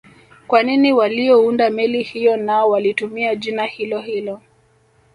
[0.47, 4.41] Kwa nini waliounda meli hiyo nao walitumia jina hilohilo